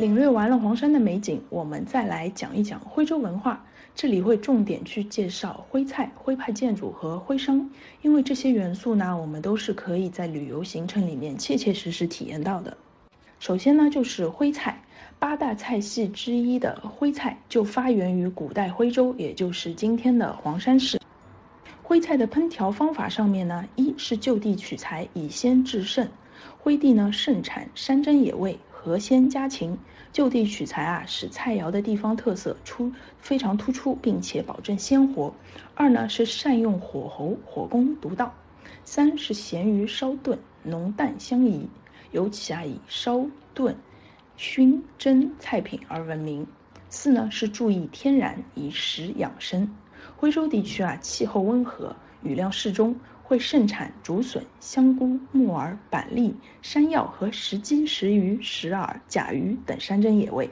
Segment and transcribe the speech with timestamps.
[0.00, 3.62] 领略完了黄山的美景，我们再来讲一讲徽州文化。
[3.94, 12.74] 这里会重点去介绍徽菜、徽派建筑和徽商，因为这些元素呢，我们都是可以在旅游行程里面切切实实体验到的。
[13.40, 14.82] 首先呢，就是徽菜，
[15.18, 20.98] 八大菜系之一的徽菜就发源于古代徽州，也就是今天的黄山市。
[21.82, 26.08] 徽菜的烹调方法上面呢，一是就地取材，以鲜制胜。
[26.58, 28.58] 徽地呢盛产山珍野味。
[28.82, 29.76] 和鲜家禽，
[30.10, 35.34] 就地取材啊，使菜肴的地方特色出非常突出，并且保证鲜活。
[35.74, 38.34] 二呢是善用火候，火功独到。
[38.82, 41.68] 三是咸鱼烧炖，浓淡相宜，
[42.10, 43.76] 尤其啊以烧炖、
[44.38, 46.46] 熏蒸菜品而闻名。
[46.88, 49.70] 四呢是注意天然，以食养生。
[50.16, 52.96] 徽州地区啊气候温和，雨量适中。
[53.30, 60.50] 会盛产竹笋、香菇、木耳、板栗、山药和石鸡、石鱼、石耳、甲鱼等山珍野味。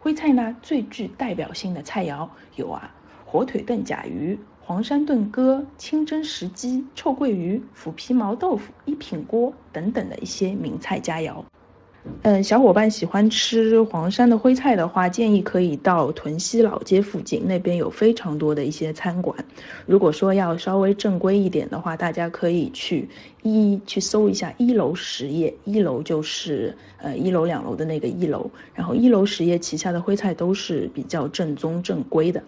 [0.00, 2.92] 徽菜呢，最具代表性的菜肴有啊，
[3.24, 11.44] 火腿炖甲鱼、黄山炖鸽、清蒸石鸡、臭鳜鱼、腐皮毛豆腐、一品锅等等的一些名菜佳肴。
[12.22, 19.36] 嗯，小伙伴喜欢吃黄山的徽菜的话，建议可以到屯溪老街附近，那边有非常多的一些餐馆。
[19.86, 23.08] 如果说要稍微正规一点的话，大家可以去
[23.42, 32.42] 一去搜一下一楼实业，一楼就是呃一楼两楼的那个一楼，然后一楼实业旗下的徽菜都是比较正宗正规的。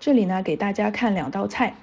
[0.00, 1.76] 这里呢，给大家看两道菜，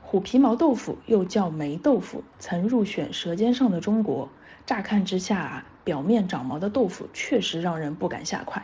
[0.00, 4.26] 虎皮毛豆腐又叫霉豆腐，曾入选《舌尖上的中国》。
[4.64, 5.66] 乍看之下啊。
[5.86, 8.60] 表面长毛的豆腐确实让人不敢下筷，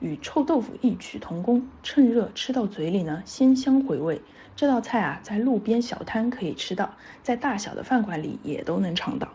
[0.00, 1.68] 与臭豆腐异曲同工。
[1.82, 4.18] 趁热吃到嘴里呢，鲜香回味。
[4.56, 9.28] 这道菜啊，在路边小摊可以吃到，在大小的饭馆里也都能尝到。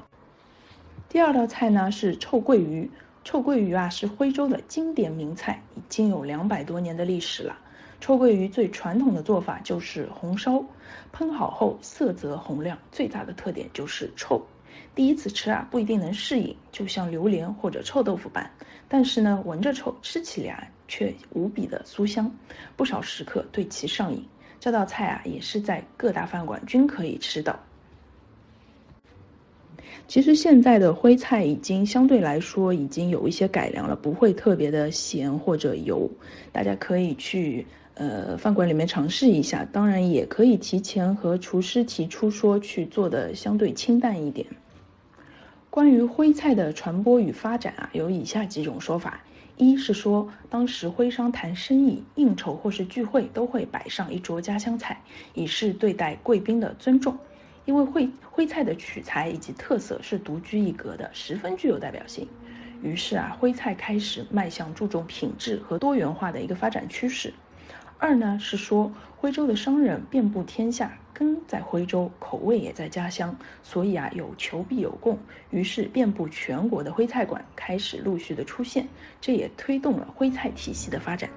[1.07, 2.89] 第二道菜呢是臭鳜鱼。
[3.23, 7.55] 臭鳜鱼啊是徽州的经典名菜，已经有两百多年的历史了。
[8.02, 10.63] 臭鳜鱼最传统的做法就是红烧，
[11.16, 14.41] 烹好后色泽红亮，最大的特点就是臭。
[14.96, 18.50] 第一次吃啊，不一定能适应，就像榴莲或者臭豆腐般。
[18.88, 22.31] 但是呢，闻着臭，吃起来却无比的酥香，
[22.75, 24.25] 不少食客对其上瘾。
[24.59, 27.58] 这道菜啊，也是在各大饭馆均可以吃到。
[30.08, 36.09] 其实现在的徽菜已经相对来说已经有一些改良了，不会特别的咸或者油，
[36.52, 37.66] 大家可以去
[37.99, 39.67] 呃饭馆里面尝试一下。
[39.71, 44.47] 当然，也可以提前和厨师提出说去做的相对清淡一点。
[45.69, 49.21] 关于徽菜的传播与发展啊，有以下几种说法：
[49.57, 57.17] 一是说，当时徽商谈生意、应酬或是聚会，都会摆上一桌家乡菜，以示对待贵宾的尊重。
[57.66, 62.27] 因为徽徽菜的取材以及特色是独具一格的，十分具有代表性。
[62.81, 67.33] 于是啊，徽菜开始迈向注重品质和多元化的一个发展趋势。
[68.01, 78.87] 二呢是说，徽州的商人遍布天下，根在徽州，口味也在家乡，所以啊有求必有供，于是遍布全国的徽菜馆开始陆续的出现，
[79.19, 81.29] 这也推动了徽菜体系的发展。